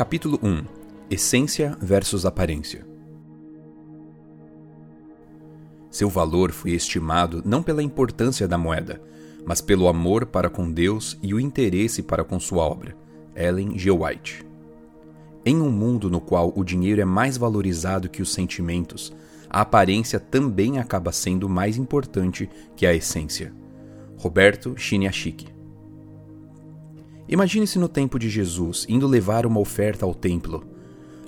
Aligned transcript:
Capítulo 0.00 0.40
1 0.42 0.64
Essência 1.10 1.76
versus 1.78 2.24
Aparência 2.24 2.86
Seu 5.90 6.08
valor 6.08 6.52
foi 6.52 6.70
estimado 6.70 7.42
não 7.44 7.62
pela 7.62 7.82
importância 7.82 8.48
da 8.48 8.56
moeda, 8.56 8.98
mas 9.44 9.60
pelo 9.60 9.88
amor 9.88 10.24
para 10.24 10.48
com 10.48 10.72
Deus 10.72 11.18
e 11.22 11.34
o 11.34 11.38
interesse 11.38 12.02
para 12.02 12.24
com 12.24 12.40
sua 12.40 12.64
obra. 12.64 12.96
Ellen 13.36 13.78
G. 13.78 13.90
White. 13.90 14.42
Em 15.44 15.60
um 15.60 15.70
mundo 15.70 16.08
no 16.08 16.18
qual 16.18 16.50
o 16.56 16.64
dinheiro 16.64 17.02
é 17.02 17.04
mais 17.04 17.36
valorizado 17.36 18.08
que 18.08 18.22
os 18.22 18.32
sentimentos, 18.32 19.12
a 19.50 19.60
aparência 19.60 20.18
também 20.18 20.78
acaba 20.78 21.12
sendo 21.12 21.46
mais 21.46 21.76
importante 21.76 22.48
que 22.74 22.86
a 22.86 22.94
essência. 22.94 23.52
Roberto 24.16 24.72
Chiniachiki 24.78 25.59
Imagine-se 27.30 27.78
no 27.78 27.88
tempo 27.88 28.18
de 28.18 28.28
Jesus 28.28 28.84
indo 28.88 29.06
levar 29.06 29.46
uma 29.46 29.60
oferta 29.60 30.04
ao 30.04 30.12
templo. 30.12 30.64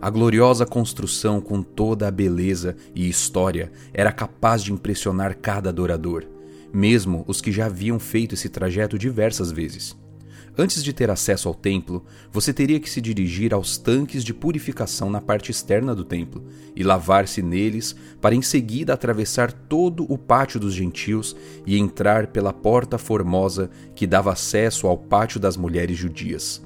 A 0.01 0.11
gloriosa 0.11 0.67
construção, 0.67 1.41
com 1.41 1.63
toda 1.63 2.09
a 2.09 2.11
beleza 2.11 2.77
e 2.93 3.09
história, 3.09 3.71
era 3.95 4.11
capaz 4.11 4.65
de 4.65 4.73
impressionar 4.73 5.37
cada 5.41 5.69
adorador, 5.69 6.25
mesmo 6.75 7.25
os 7.29 7.41
que 7.41 7.53
já 7.53 7.67
haviam 7.67 8.01
feito 8.01 8.35
esse 8.35 8.49
trajeto 8.49 8.99
diversas 8.99 9.53
vezes. 9.53 9.97
Antes 10.57 10.85
de 10.85 10.93
ter 10.93 11.11
acesso 11.11 11.49
ao 11.49 11.55
templo, 11.55 12.05
você 12.31 12.53
teria 12.53 12.79
que 12.79 12.91
se 12.91 13.01
dirigir 13.01 13.55
aos 13.55 13.79
tanques 13.79 14.23
de 14.23 14.35
purificação 14.35 15.09
na 15.09 15.21
parte 15.21 15.51
externa 15.51 15.95
do 15.95 16.05
templo 16.05 16.45
e 16.77 16.83
lavar-se 16.83 17.41
neles, 17.41 17.97
para 18.21 18.35
em 18.35 18.43
seguida 18.43 18.93
atravessar 18.93 19.51
todo 19.51 20.05
o 20.13 20.19
pátio 20.19 20.61
dos 20.61 20.75
gentios 20.75 21.35
e 21.67 21.79
entrar 21.79 22.27
pela 22.27 22.53
porta 22.53 22.99
formosa 22.99 23.71
que 23.95 24.07
dava 24.07 24.33
acesso 24.33 24.87
ao 24.87 24.99
pátio 24.99 25.41
das 25.41 25.57
mulheres 25.57 25.97
judias. 25.97 26.63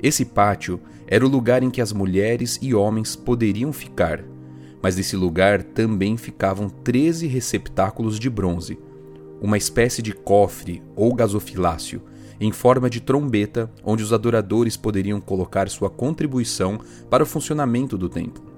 Esse 0.00 0.24
pátio 0.24 0.80
era 1.04 1.26
o 1.26 1.28
lugar 1.28 1.64
em 1.64 1.70
que 1.70 1.80
as 1.80 1.92
mulheres 1.92 2.58
e 2.62 2.72
homens 2.72 3.16
poderiam 3.16 3.72
ficar, 3.72 4.24
mas 4.80 4.94
nesse 4.94 5.16
lugar 5.16 5.60
também 5.60 6.16
ficavam 6.16 6.68
treze 6.68 7.26
receptáculos 7.26 8.16
de 8.16 8.30
bronze, 8.30 8.78
uma 9.40 9.58
espécie 9.58 10.00
de 10.00 10.12
cofre 10.12 10.80
ou 10.94 11.12
gasofilácio 11.12 12.00
em 12.40 12.52
forma 12.52 12.88
de 12.90 13.00
trombeta, 13.00 13.70
onde 13.82 14.02
os 14.02 14.12
adoradores 14.12 14.76
poderiam 14.76 15.20
colocar 15.20 15.68
sua 15.68 15.90
contribuição 15.90 16.78
para 17.08 17.22
o 17.22 17.26
funcionamento 17.26 17.96
do 17.96 18.08
templo. 18.08 18.54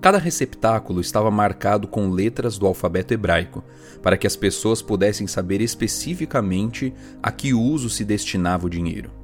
Cada 0.00 0.18
receptáculo 0.18 1.00
estava 1.00 1.30
marcado 1.30 1.86
com 1.86 2.10
letras 2.10 2.58
do 2.58 2.66
alfabeto 2.66 3.14
hebraico, 3.14 3.62
para 4.02 4.16
que 4.16 4.26
as 4.26 4.34
pessoas 4.34 4.82
pudessem 4.82 5.28
saber 5.28 5.60
especificamente 5.60 6.92
a 7.22 7.30
que 7.30 7.54
uso 7.54 7.88
se 7.88 8.04
destinava 8.04 8.66
o 8.66 8.70
dinheiro. 8.70 9.22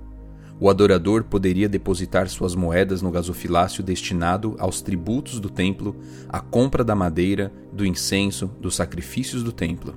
O 0.60 0.68
adorador 0.68 1.24
poderia 1.24 1.68
depositar 1.68 2.28
suas 2.28 2.54
moedas 2.54 3.02
no 3.02 3.10
gasofilácio 3.10 3.82
destinado 3.82 4.56
aos 4.58 4.80
tributos 4.80 5.38
do 5.38 5.48
templo, 5.48 5.96
à 6.28 6.40
compra 6.40 6.82
da 6.82 6.94
madeira, 6.94 7.52
do 7.72 7.84
incenso, 7.86 8.46
dos 8.60 8.76
sacrifícios 8.76 9.42
do 9.42 9.52
templo. 9.52 9.96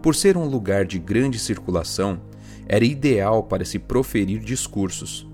Por 0.00 0.14
ser 0.14 0.36
um 0.36 0.46
lugar 0.46 0.84
de 0.84 0.98
grande 0.98 1.38
circulação, 1.38 2.20
era 2.66 2.84
ideal 2.84 3.42
para 3.42 3.64
se 3.64 3.78
proferir 3.78 4.40
discursos. 4.40 5.26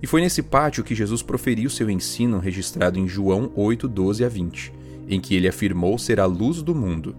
E 0.00 0.06
foi 0.06 0.20
nesse 0.20 0.42
pátio 0.42 0.84
que 0.84 0.94
Jesus 0.94 1.22
proferiu 1.22 1.68
seu 1.68 1.90
ensino 1.90 2.38
registrado 2.38 2.98
em 2.98 3.08
João 3.08 3.50
8, 3.54 3.88
12 3.88 4.24
a 4.24 4.28
20, 4.28 4.72
em 5.08 5.20
que 5.20 5.34
ele 5.34 5.48
afirmou 5.48 5.98
ser 5.98 6.20
a 6.20 6.26
luz 6.26 6.62
do 6.62 6.74
mundo. 6.74 7.16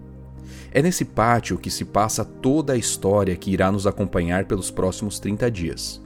É 0.72 0.80
nesse 0.80 1.04
pátio 1.04 1.58
que 1.58 1.70
se 1.70 1.84
passa 1.84 2.24
toda 2.24 2.72
a 2.72 2.76
história 2.76 3.36
que 3.36 3.50
irá 3.50 3.70
nos 3.70 3.86
acompanhar 3.86 4.44
pelos 4.44 4.70
próximos 4.70 5.18
30 5.18 5.50
dias. 5.50 6.00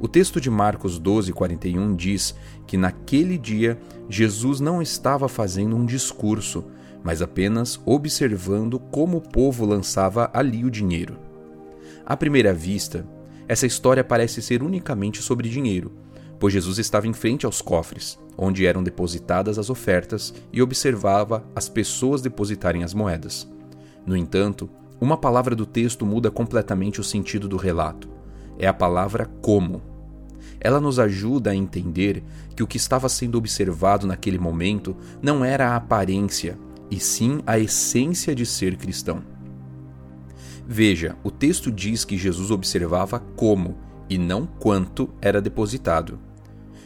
O 0.00 0.06
texto 0.06 0.40
de 0.40 0.48
Marcos 0.48 0.98
12, 0.98 1.32
41 1.32 1.96
diz 1.96 2.34
que 2.66 2.76
naquele 2.76 3.36
dia 3.36 3.78
Jesus 4.08 4.60
não 4.60 4.80
estava 4.80 5.28
fazendo 5.28 5.74
um 5.74 5.84
discurso, 5.84 6.64
mas 7.02 7.20
apenas 7.20 7.80
observando 7.84 8.78
como 8.78 9.16
o 9.16 9.20
povo 9.20 9.66
lançava 9.66 10.30
ali 10.32 10.64
o 10.64 10.70
dinheiro. 10.70 11.27
À 12.04 12.16
primeira 12.16 12.52
vista, 12.52 13.06
essa 13.46 13.66
história 13.66 14.04
parece 14.04 14.42
ser 14.42 14.62
unicamente 14.62 15.22
sobre 15.22 15.48
dinheiro, 15.48 15.92
pois 16.38 16.52
Jesus 16.52 16.78
estava 16.78 17.06
em 17.06 17.12
frente 17.12 17.46
aos 17.46 17.60
cofres, 17.60 18.18
onde 18.36 18.66
eram 18.66 18.82
depositadas 18.82 19.58
as 19.58 19.70
ofertas 19.70 20.32
e 20.52 20.62
observava 20.62 21.44
as 21.54 21.68
pessoas 21.68 22.22
depositarem 22.22 22.84
as 22.84 22.94
moedas. 22.94 23.48
No 24.06 24.16
entanto, 24.16 24.70
uma 25.00 25.16
palavra 25.16 25.54
do 25.54 25.66
texto 25.66 26.04
muda 26.04 26.30
completamente 26.30 27.00
o 27.00 27.04
sentido 27.04 27.48
do 27.48 27.56
relato. 27.56 28.08
É 28.58 28.66
a 28.66 28.72
palavra 28.74 29.26
como. 29.40 29.82
Ela 30.60 30.80
nos 30.80 30.98
ajuda 30.98 31.50
a 31.50 31.54
entender 31.54 32.22
que 32.56 32.62
o 32.62 32.66
que 32.66 32.76
estava 32.76 33.08
sendo 33.08 33.38
observado 33.38 34.06
naquele 34.06 34.38
momento 34.38 34.96
não 35.22 35.44
era 35.44 35.70
a 35.70 35.76
aparência, 35.76 36.58
e 36.90 36.98
sim 36.98 37.40
a 37.46 37.58
essência 37.58 38.34
de 38.34 38.44
ser 38.44 38.76
cristão. 38.76 39.22
Veja, 40.70 41.16
o 41.24 41.30
texto 41.30 41.72
diz 41.72 42.04
que 42.04 42.18
Jesus 42.18 42.50
observava 42.50 43.18
como 43.18 43.78
e 44.06 44.18
não 44.18 44.44
quanto 44.44 45.08
era 45.18 45.40
depositado. 45.40 46.18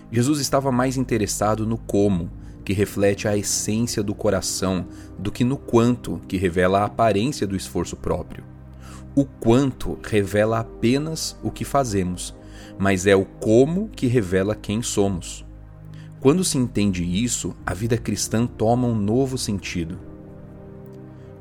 Jesus 0.08 0.38
estava 0.38 0.70
mais 0.70 0.96
interessado 0.96 1.66
no 1.66 1.76
como, 1.76 2.30
que 2.64 2.72
reflete 2.72 3.26
a 3.26 3.36
essência 3.36 4.00
do 4.00 4.14
coração, 4.14 4.86
do 5.18 5.32
que 5.32 5.42
no 5.42 5.56
quanto, 5.56 6.20
que 6.28 6.36
revela 6.36 6.82
a 6.82 6.84
aparência 6.84 7.44
do 7.44 7.56
esforço 7.56 7.96
próprio. 7.96 8.44
O 9.16 9.24
quanto 9.24 9.98
revela 10.00 10.60
apenas 10.60 11.36
o 11.42 11.50
que 11.50 11.64
fazemos, 11.64 12.32
mas 12.78 13.04
é 13.04 13.16
o 13.16 13.24
como 13.24 13.88
que 13.88 14.06
revela 14.06 14.54
quem 14.54 14.80
somos. 14.80 15.44
Quando 16.20 16.44
se 16.44 16.56
entende 16.56 17.02
isso, 17.02 17.52
a 17.66 17.74
vida 17.74 17.98
cristã 17.98 18.46
toma 18.46 18.86
um 18.86 18.94
novo 18.94 19.36
sentido. 19.36 20.11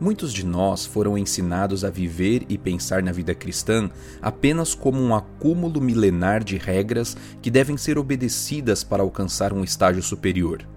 Muitos 0.01 0.33
de 0.33 0.43
nós 0.43 0.83
foram 0.83 1.15
ensinados 1.15 1.85
a 1.85 1.91
viver 1.91 2.43
e 2.49 2.57
pensar 2.57 3.03
na 3.03 3.11
vida 3.11 3.35
cristã 3.35 3.87
apenas 4.19 4.73
como 4.73 4.99
um 4.99 5.13
acúmulo 5.13 5.79
milenar 5.79 6.43
de 6.43 6.57
regras 6.57 7.15
que 7.39 7.51
devem 7.51 7.77
ser 7.77 7.99
obedecidas 7.99 8.83
para 8.83 9.03
alcançar 9.03 9.53
um 9.53 9.63
estágio 9.63 10.01
superior. 10.01 10.67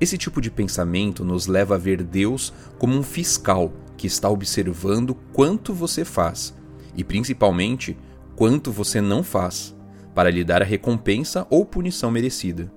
Esse 0.00 0.16
tipo 0.16 0.40
de 0.40 0.48
pensamento 0.48 1.24
nos 1.24 1.48
leva 1.48 1.74
a 1.74 1.78
ver 1.78 2.04
Deus 2.04 2.52
como 2.78 2.96
um 2.96 3.02
fiscal 3.02 3.72
que 3.96 4.06
está 4.06 4.30
observando 4.30 5.16
quanto 5.32 5.74
você 5.74 6.04
faz 6.04 6.54
e, 6.96 7.02
principalmente, 7.02 7.98
quanto 8.36 8.70
você 8.70 9.00
não 9.00 9.24
faz, 9.24 9.74
para 10.14 10.30
lhe 10.30 10.44
dar 10.44 10.62
a 10.62 10.64
recompensa 10.64 11.48
ou 11.50 11.66
punição 11.66 12.12
merecida. 12.12 12.72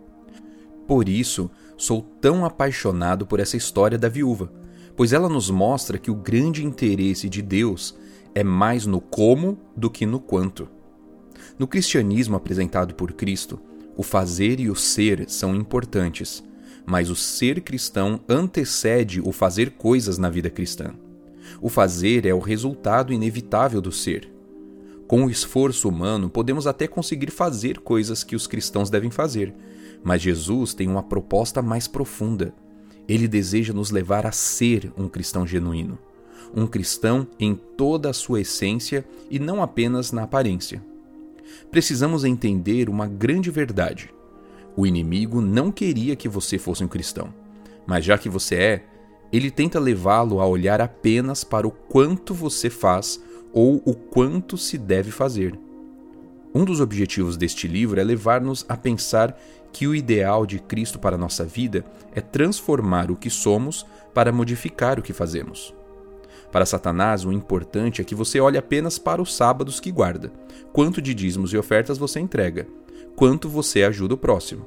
Por 0.88 1.08
isso, 1.08 1.48
sou 1.78 2.02
tão 2.02 2.44
apaixonado 2.44 3.28
por 3.28 3.40
essa 3.40 3.56
história 3.56 4.00
da 4.00 4.10
viúva 4.10 4.65
pois 4.96 5.12
ela 5.14 5.28
nos 5.28 5.50
mostra 5.50 5.98
que 5.98 6.10
o 6.10 6.16
grande 6.16 6.66
interesse 6.66 7.28
de 7.28 7.42
Deus 7.42 7.96
é 8.34 8.44
mais 8.44 8.86
no 8.86 9.02
como 9.02 9.58
do 9.76 9.90
que 9.90 10.06
no 10.06 10.20
quanto. 10.20 10.68
No 11.60 11.68
cristianismo 11.68 12.36
apresentado 12.36 12.96
por 12.96 13.14
Cristo, 13.14 13.60
o 13.98 14.04
fazer 14.04 14.60
e 14.60 14.70
o 14.70 14.76
ser 14.76 15.30
são 15.30 15.56
importantes, 15.56 16.44
mas 16.86 17.10
o 17.10 17.16
ser 17.16 17.62
cristão 17.62 18.20
antecede 18.28 19.22
o 19.22 19.32
fazer 19.32 19.72
coisas 19.72 20.18
na 20.18 20.30
vida 20.30 20.50
cristã. 20.50 20.94
O 21.62 21.70
fazer 21.70 22.26
é 22.26 22.34
o 22.34 22.40
resultado 22.40 23.14
inevitável 23.14 23.82
do 23.82 23.92
ser. 23.92 24.30
Com 25.08 25.26
o 25.26 25.30
esforço 25.30 25.88
humano, 25.88 26.30
podemos 26.30 26.68
até 26.68 26.88
conseguir 26.88 27.32
fazer 27.32 27.80
coisas 27.80 28.24
que 28.24 28.36
os 28.36 28.48
cristãos 28.48 28.90
devem 28.90 29.12
fazer, 29.12 29.54
mas 30.04 30.22
Jesus 30.22 30.74
tem 30.74 30.88
uma 30.88 31.04
proposta 31.04 31.62
mais 31.62 31.88
profunda 31.88 32.54
ele 33.08 33.28
deseja 33.28 33.74
nos 33.74 33.92
levar 33.92 34.26
a 34.26 34.32
ser 34.32 34.92
um 34.98 35.08
cristão 35.08 35.46
genuíno, 35.46 35.98
um 36.56 36.66
cristão 36.66 37.28
em 37.40 37.56
toda 37.56 38.10
a 38.10 38.14
sua 38.14 38.42
essência 38.42 39.06
e 39.30 39.40
não 39.40 39.62
apenas 39.62 40.12
na 40.12 40.24
aparência. 40.24 40.82
Precisamos 41.70 42.24
entender 42.24 42.90
uma 42.90 43.08
grande 43.08 43.52
verdade. 43.52 44.10
O 44.76 44.86
inimigo 44.86 45.42
não 45.42 45.72
queria 45.72 46.16
que 46.16 46.28
você 46.28 46.58
fosse 46.58 46.84
um 46.84 46.88
cristão, 46.88 47.34
mas 47.86 48.04
já 48.04 48.18
que 48.18 48.30
você 48.30 48.56
é, 48.56 48.84
ele 49.32 49.52
tenta 49.52 49.80
levá-lo 49.80 50.40
a 50.40 50.48
olhar 50.48 50.82
apenas 50.82 51.44
para 51.44 51.68
o 51.68 51.72
quanto 51.72 52.34
você 52.34 52.70
faz 52.70 53.22
ou 53.54 53.82
o 53.86 53.94
quanto 53.94 54.58
se 54.58 54.78
deve 54.78 55.12
fazer. 55.12 55.58
Um 56.56 56.64
dos 56.64 56.80
objetivos 56.80 57.36
deste 57.36 57.68
livro 57.68 58.00
é 58.00 58.04
levar-nos 58.06 58.66
a 58.70 58.78
pensar 58.78 59.38
que 59.74 59.88
o 59.88 59.94
ideal 59.94 60.46
de 60.46 60.58
Cristo 60.58 60.98
para 60.98 61.18
a 61.18 61.20
nossa 61.20 61.44
vida 61.44 61.84
é 62.14 62.22
transformar 62.22 63.12
o 63.12 63.18
que 63.18 63.30
somos 63.30 63.86
para 64.14 64.32
modificar 64.32 64.98
o 64.98 65.02
que 65.02 65.12
fazemos. 65.12 65.76
Para 66.54 66.66
Satanás, 66.66 67.26
o 67.26 67.34
importante 67.34 68.00
é 68.00 68.06
que 68.06 68.16
você 68.16 68.40
olhe 68.40 68.58
apenas 68.58 68.98
para 68.98 69.22
os 69.22 69.36
sábados 69.36 69.82
que 69.82 69.92
guarda, 69.92 70.32
quanto 70.72 71.02
de 71.02 71.14
dízimos 71.14 71.52
e 71.52 71.58
ofertas 71.58 71.98
você 71.98 72.22
entrega, 72.22 72.66
quanto 73.18 73.50
você 73.50 73.84
ajuda 73.84 74.14
o 74.14 74.18
próximo. 74.18 74.66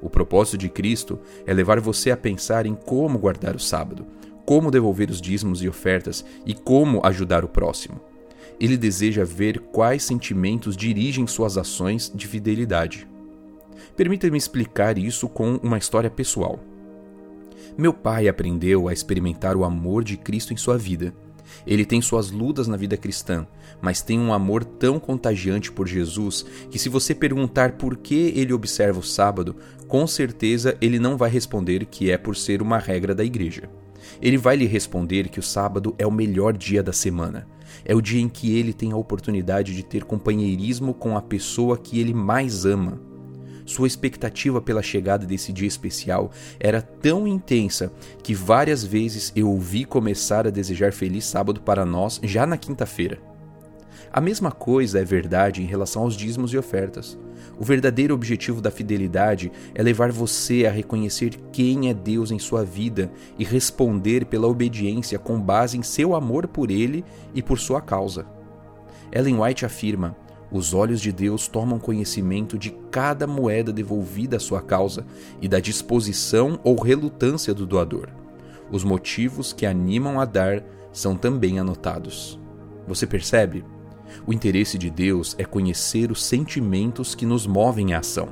O 0.00 0.08
propósito 0.08 0.56
de 0.56 0.70
Cristo 0.70 1.20
é 1.46 1.52
levar 1.52 1.80
você 1.80 2.10
a 2.10 2.16
pensar 2.16 2.64
em 2.64 2.74
como 2.74 3.18
guardar 3.18 3.54
o 3.54 3.60
sábado, 3.60 4.06
como 4.46 4.70
devolver 4.70 5.10
os 5.10 5.20
dízimos 5.20 5.62
e 5.62 5.68
ofertas 5.68 6.24
e 6.46 6.54
como 6.54 7.02
ajudar 7.04 7.44
o 7.44 7.48
próximo. 7.48 8.00
Ele 8.58 8.76
deseja 8.76 9.24
ver 9.24 9.60
quais 9.60 10.02
sentimentos 10.02 10.76
dirigem 10.76 11.26
suas 11.26 11.58
ações 11.58 12.10
de 12.14 12.26
fidelidade. 12.26 13.06
Permita-me 13.96 14.38
explicar 14.38 14.96
isso 14.98 15.28
com 15.28 15.56
uma 15.56 15.78
história 15.78 16.10
pessoal. 16.10 16.58
Meu 17.76 17.92
pai 17.92 18.28
aprendeu 18.28 18.88
a 18.88 18.92
experimentar 18.92 19.56
o 19.56 19.64
amor 19.64 20.02
de 20.02 20.16
Cristo 20.16 20.52
em 20.52 20.56
sua 20.56 20.78
vida. 20.78 21.14
Ele 21.66 21.84
tem 21.84 22.00
suas 22.00 22.30
lutas 22.30 22.66
na 22.66 22.76
vida 22.76 22.96
cristã, 22.96 23.46
mas 23.80 24.02
tem 24.02 24.18
um 24.18 24.32
amor 24.32 24.64
tão 24.64 24.98
contagiante 24.98 25.70
por 25.70 25.86
Jesus 25.86 26.44
que, 26.70 26.78
se 26.78 26.88
você 26.88 27.14
perguntar 27.14 27.72
por 27.72 27.96
que 27.96 28.32
ele 28.34 28.52
observa 28.52 29.00
o 29.00 29.02
sábado, 29.02 29.56
com 29.86 30.06
certeza 30.06 30.76
ele 30.80 30.98
não 30.98 31.16
vai 31.16 31.30
responder 31.30 31.84
que 31.86 32.10
é 32.10 32.18
por 32.18 32.34
ser 32.34 32.62
uma 32.62 32.78
regra 32.78 33.14
da 33.14 33.24
igreja. 33.24 33.70
Ele 34.20 34.38
vai 34.38 34.56
lhe 34.56 34.66
responder 34.66 35.28
que 35.28 35.40
o 35.40 35.42
sábado 35.42 35.94
é 35.98 36.06
o 36.06 36.10
melhor 36.10 36.56
dia 36.56 36.82
da 36.82 36.92
semana. 36.92 37.46
É 37.88 37.94
o 37.94 38.02
dia 38.02 38.20
em 38.20 38.28
que 38.28 38.58
ele 38.58 38.72
tem 38.72 38.90
a 38.90 38.96
oportunidade 38.96 39.74
de 39.74 39.84
ter 39.84 40.02
companheirismo 40.02 40.92
com 40.92 41.16
a 41.16 41.22
pessoa 41.22 41.78
que 41.78 42.00
ele 42.00 42.12
mais 42.12 42.66
ama. 42.66 43.00
Sua 43.64 43.86
expectativa 43.86 44.60
pela 44.60 44.82
chegada 44.82 45.24
desse 45.24 45.52
dia 45.52 45.68
especial 45.68 46.32
era 46.58 46.82
tão 46.82 47.26
intensa 47.28 47.92
que 48.22 48.34
várias 48.34 48.82
vezes 48.82 49.32
eu 49.36 49.48
ouvi 49.48 49.84
começar 49.84 50.46
a 50.48 50.50
desejar 50.50 50.92
feliz 50.92 51.24
sábado 51.24 51.60
para 51.60 51.84
nós 51.84 52.20
já 52.24 52.44
na 52.44 52.56
quinta-feira. 52.56 53.35
A 54.12 54.20
mesma 54.20 54.50
coisa 54.50 55.00
é 55.00 55.04
verdade 55.04 55.62
em 55.62 55.66
relação 55.66 56.02
aos 56.02 56.16
dízimos 56.16 56.52
e 56.52 56.58
ofertas. 56.58 57.18
O 57.58 57.64
verdadeiro 57.64 58.14
objetivo 58.14 58.60
da 58.60 58.70
fidelidade 58.70 59.52
é 59.74 59.82
levar 59.82 60.10
você 60.10 60.66
a 60.66 60.70
reconhecer 60.70 61.36
quem 61.52 61.90
é 61.90 61.94
Deus 61.94 62.30
em 62.30 62.38
sua 62.38 62.64
vida 62.64 63.10
e 63.38 63.44
responder 63.44 64.26
pela 64.26 64.46
obediência 64.46 65.18
com 65.18 65.40
base 65.40 65.76
em 65.76 65.82
seu 65.82 66.14
amor 66.14 66.46
por 66.46 66.70
Ele 66.70 67.04
e 67.34 67.42
por 67.42 67.58
sua 67.58 67.80
causa. 67.80 68.26
Ellen 69.12 69.40
White 69.40 69.66
afirma: 69.66 70.16
os 70.50 70.72
olhos 70.72 71.00
de 71.00 71.12
Deus 71.12 71.48
tomam 71.48 71.78
conhecimento 71.78 72.58
de 72.58 72.70
cada 72.90 73.26
moeda 73.26 73.72
devolvida 73.72 74.36
à 74.36 74.40
sua 74.40 74.62
causa 74.62 75.04
e 75.40 75.48
da 75.48 75.60
disposição 75.60 76.60
ou 76.62 76.80
relutância 76.80 77.52
do 77.52 77.66
doador. 77.66 78.08
Os 78.70 78.84
motivos 78.84 79.52
que 79.52 79.66
animam 79.66 80.20
a 80.20 80.24
dar 80.24 80.62
são 80.92 81.16
também 81.16 81.58
anotados. 81.58 82.38
Você 82.86 83.06
percebe? 83.06 83.64
O 84.26 84.32
interesse 84.32 84.78
de 84.78 84.90
Deus 84.90 85.34
é 85.38 85.44
conhecer 85.44 86.10
os 86.10 86.22
sentimentos 86.24 87.14
que 87.14 87.26
nos 87.26 87.46
movem 87.46 87.94
à 87.94 87.98
ação. 87.98 88.28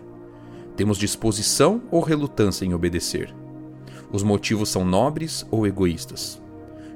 Temos 0.77 0.99
disposição 0.99 1.83
ou 1.91 2.01
relutância 2.01 2.65
em 2.65 2.75
obedecer? 2.75 3.35
Os 4.13 4.23
motivos 4.23 4.69
são 4.69 4.85
nobres 4.85 5.47
ou 5.51 5.67
egoístas? 5.67 6.43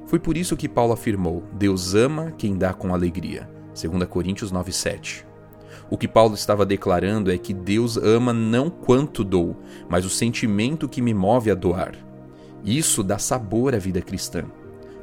Foi 0.05 0.19
por 0.19 0.35
isso 0.35 0.57
que 0.57 0.67
Paulo 0.67 0.93
afirmou: 0.93 1.43
Deus 1.53 1.93
ama 1.93 2.33
quem 2.37 2.57
dá 2.57 2.73
com 2.73 2.93
alegria. 2.93 3.49
2 3.73 4.05
Coríntios 4.05 4.51
9:7. 4.51 5.25
O 5.89 5.97
que 5.97 6.07
Paulo 6.07 6.35
estava 6.35 6.65
declarando 6.65 7.31
é 7.31 7.37
que 7.37 7.53
Deus 7.53 7.97
ama 7.97 8.33
não 8.33 8.69
quanto 8.69 9.23
dou, 9.23 9.55
mas 9.87 10.05
o 10.05 10.09
sentimento 10.09 10.89
que 10.89 11.01
me 11.01 11.13
move 11.13 11.49
a 11.49 11.55
doar. 11.55 11.93
Isso 12.63 13.03
dá 13.03 13.17
sabor 13.17 13.73
à 13.73 13.77
vida 13.77 14.01
cristã. 14.01 14.45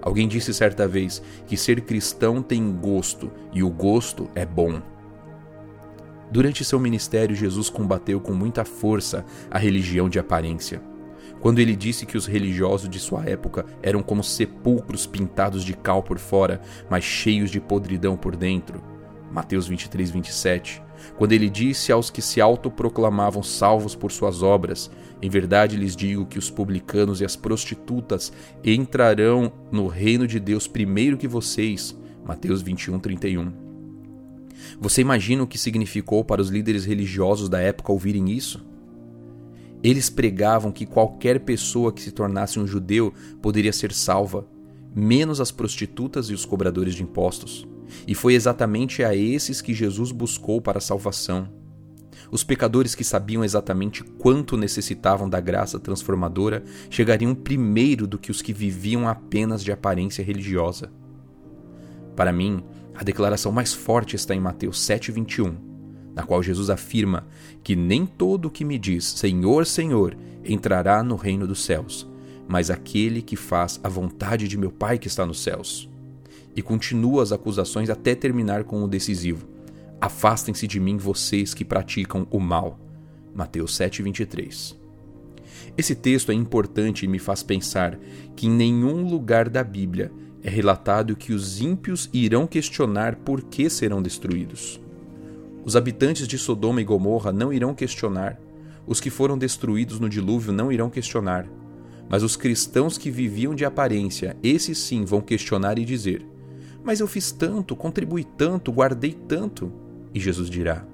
Alguém 0.06 0.28
disse 0.28 0.54
certa 0.54 0.86
vez 0.86 1.20
que 1.48 1.56
ser 1.56 1.80
cristão 1.80 2.40
tem 2.40 2.70
gosto 2.70 3.28
e 3.52 3.60
o 3.64 3.68
gosto 3.68 4.30
é 4.36 4.46
bom. 4.46 4.80
Durante 6.30 6.64
seu 6.64 6.78
ministério, 6.78 7.34
Jesus 7.34 7.68
combateu 7.68 8.20
com 8.20 8.32
muita 8.32 8.64
força 8.64 9.26
a 9.50 9.58
religião 9.58 10.08
de 10.08 10.20
aparência. 10.20 10.80
Quando 11.40 11.58
ele 11.58 11.74
disse 11.74 12.06
que 12.06 12.16
os 12.16 12.24
religiosos 12.24 12.88
de 12.88 13.00
sua 13.00 13.24
época 13.24 13.66
eram 13.82 14.00
como 14.00 14.22
sepulcros 14.22 15.08
pintados 15.08 15.64
de 15.64 15.74
cal 15.74 16.04
por 16.04 16.20
fora, 16.20 16.60
mas 16.88 17.02
cheios 17.02 17.50
de 17.50 17.60
podridão 17.60 18.16
por 18.16 18.36
dentro. 18.36 18.80
Mateus 19.32 19.66
23, 19.66 20.12
27. 20.12 20.85
Quando 21.16 21.32
ele 21.32 21.48
disse 21.48 21.92
aos 21.92 22.10
que 22.10 22.22
se 22.22 22.40
autoproclamavam 22.40 23.42
salvos 23.42 23.94
por 23.94 24.12
suas 24.12 24.42
obras: 24.42 24.90
Em 25.20 25.28
verdade 25.28 25.76
lhes 25.76 25.96
digo 25.96 26.26
que 26.26 26.38
os 26.38 26.50
publicanos 26.50 27.20
e 27.20 27.24
as 27.24 27.36
prostitutas 27.36 28.32
entrarão 28.64 29.52
no 29.70 29.86
reino 29.86 30.26
de 30.26 30.38
Deus 30.38 30.66
primeiro 30.66 31.16
que 31.16 31.28
vocês. 31.28 31.96
Mateus 32.24 32.60
21, 32.62 32.98
31. 32.98 33.52
Você 34.80 35.00
imagina 35.00 35.42
o 35.42 35.46
que 35.46 35.58
significou 35.58 36.24
para 36.24 36.42
os 36.42 36.48
líderes 36.48 36.84
religiosos 36.84 37.48
da 37.48 37.60
época 37.60 37.92
ouvirem 37.92 38.30
isso? 38.30 38.64
Eles 39.82 40.10
pregavam 40.10 40.72
que 40.72 40.86
qualquer 40.86 41.40
pessoa 41.40 41.92
que 41.92 42.02
se 42.02 42.10
tornasse 42.10 42.58
um 42.58 42.66
judeu 42.66 43.12
poderia 43.40 43.72
ser 43.72 43.92
salva, 43.92 44.46
menos 44.94 45.40
as 45.40 45.50
prostitutas 45.50 46.28
e 46.30 46.34
os 46.34 46.44
cobradores 46.44 46.94
de 46.94 47.02
impostos. 47.02 47.68
E 48.06 48.14
foi 48.14 48.34
exatamente 48.34 49.02
a 49.02 49.14
esses 49.14 49.60
que 49.60 49.74
Jesus 49.74 50.12
buscou 50.12 50.60
para 50.60 50.78
a 50.78 50.80
salvação. 50.80 51.48
Os 52.30 52.42
pecadores 52.42 52.94
que 52.94 53.04
sabiam 53.04 53.44
exatamente 53.44 54.02
quanto 54.02 54.56
necessitavam 54.56 55.28
da 55.28 55.40
graça 55.40 55.78
transformadora 55.78 56.64
chegariam 56.90 57.34
primeiro 57.34 58.06
do 58.06 58.18
que 58.18 58.30
os 58.30 58.42
que 58.42 58.52
viviam 58.52 59.08
apenas 59.08 59.62
de 59.62 59.70
aparência 59.70 60.24
religiosa. 60.24 60.90
Para 62.16 62.32
mim, 62.32 62.64
a 62.94 63.04
declaração 63.04 63.52
mais 63.52 63.72
forte 63.72 64.16
está 64.16 64.34
em 64.34 64.40
Mateus 64.40 64.78
7,21, 64.80 65.54
na 66.14 66.22
qual 66.22 66.42
Jesus 66.42 66.70
afirma 66.70 67.26
que 67.62 67.76
nem 67.76 68.06
todo 68.06 68.46
o 68.46 68.50
que 68.50 68.64
me 68.64 68.78
diz 68.78 69.04
Senhor, 69.04 69.66
Senhor 69.66 70.16
entrará 70.44 71.02
no 71.02 71.14
reino 71.14 71.46
dos 71.46 71.64
céus, 71.64 72.08
mas 72.48 72.70
aquele 72.70 73.20
que 73.20 73.36
faz 73.36 73.78
a 73.84 73.88
vontade 73.88 74.48
de 74.48 74.56
meu 74.56 74.72
Pai 74.72 74.98
que 74.98 75.08
está 75.08 75.26
nos 75.26 75.42
céus 75.42 75.88
e 76.56 76.62
continua 76.62 77.22
as 77.22 77.30
acusações 77.30 77.90
até 77.90 78.14
terminar 78.14 78.64
com 78.64 78.82
o 78.82 78.88
decisivo: 78.88 79.46
Afastem-se 80.00 80.66
de 80.66 80.80
mim, 80.80 80.96
vocês 80.96 81.52
que 81.52 81.64
praticam 81.64 82.26
o 82.30 82.40
mal. 82.40 82.80
Mateus 83.34 83.76
7:23. 83.76 84.74
Esse 85.76 85.94
texto 85.94 86.32
é 86.32 86.34
importante 86.34 87.04
e 87.04 87.08
me 87.08 87.18
faz 87.18 87.42
pensar 87.42 87.98
que 88.34 88.46
em 88.46 88.50
nenhum 88.50 89.06
lugar 89.06 89.48
da 89.48 89.62
Bíblia 89.62 90.10
é 90.42 90.48
relatado 90.48 91.14
que 91.14 91.32
os 91.32 91.60
ímpios 91.60 92.08
irão 92.12 92.46
questionar 92.46 93.16
por 93.16 93.42
que 93.42 93.68
serão 93.68 94.00
destruídos. 94.00 94.80
Os 95.64 95.76
habitantes 95.76 96.26
de 96.26 96.38
Sodoma 96.38 96.80
e 96.80 96.84
Gomorra 96.84 97.32
não 97.32 97.52
irão 97.52 97.74
questionar, 97.74 98.40
os 98.86 99.00
que 99.00 99.10
foram 99.10 99.36
destruídos 99.36 99.98
no 99.98 100.08
dilúvio 100.08 100.52
não 100.52 100.70
irão 100.70 100.88
questionar, 100.88 101.46
mas 102.08 102.22
os 102.22 102.36
cristãos 102.36 102.96
que 102.96 103.10
viviam 103.10 103.54
de 103.54 103.64
aparência, 103.64 104.36
esses 104.42 104.78
sim 104.78 105.04
vão 105.04 105.20
questionar 105.20 105.78
e 105.78 105.84
dizer: 105.84 106.24
mas 106.86 107.00
eu 107.00 107.08
fiz 107.08 107.32
tanto, 107.32 107.74
contribuí 107.74 108.22
tanto, 108.22 108.70
guardei 108.70 109.12
tanto. 109.12 109.72
E 110.14 110.20
Jesus 110.20 110.48
dirá: 110.48 110.86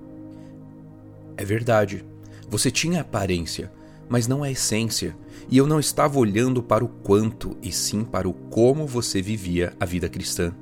É 1.37 1.45
verdade, 1.45 2.03
você 2.49 2.71
tinha 2.71 3.03
aparência, 3.03 3.71
mas 4.09 4.27
não 4.27 4.43
a 4.43 4.51
essência, 4.51 5.15
e 5.51 5.59
eu 5.59 5.67
não 5.67 5.79
estava 5.79 6.19
olhando 6.19 6.63
para 6.63 6.83
o 6.83 6.89
quanto, 6.89 7.59
e 7.63 7.71
sim 7.71 8.05
para 8.05 8.27
o 8.27 8.33
como 8.33 8.87
você 8.87 9.21
vivia 9.21 9.75
a 9.79 9.85
vida 9.85 10.09
cristã. 10.09 10.55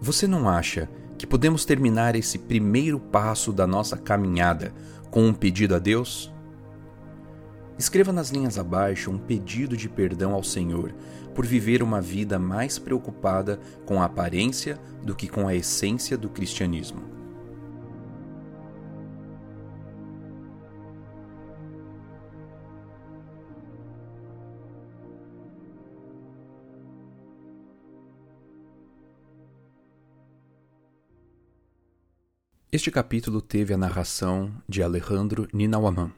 Você 0.00 0.26
não 0.26 0.48
acha 0.48 0.88
que 1.18 1.26
podemos 1.26 1.66
terminar 1.66 2.16
esse 2.16 2.38
primeiro 2.38 2.98
passo 2.98 3.52
da 3.52 3.66
nossa 3.66 3.96
caminhada 3.98 4.72
com 5.10 5.26
um 5.26 5.34
pedido 5.34 5.74
a 5.74 5.78
Deus? 5.78 6.32
Escreva 7.78 8.10
nas 8.10 8.30
linhas 8.30 8.58
abaixo 8.58 9.10
um 9.10 9.18
pedido 9.18 9.76
de 9.76 9.86
perdão 9.86 10.32
ao 10.32 10.42
Senhor 10.42 10.94
por 11.34 11.44
viver 11.44 11.82
uma 11.82 12.00
vida 12.00 12.38
mais 12.38 12.78
preocupada 12.78 13.60
com 13.84 14.00
a 14.00 14.06
aparência 14.06 14.80
do 15.02 15.14
que 15.14 15.28
com 15.28 15.46
a 15.46 15.54
essência 15.54 16.16
do 16.16 16.30
cristianismo. 16.30 17.16
Este 32.72 32.90
capítulo 32.90 33.42
teve 33.42 33.72
a 33.74 33.76
narração 33.76 34.50
de 34.68 34.82
Alejandro 34.82 35.46
Ninawaman. 35.52 36.12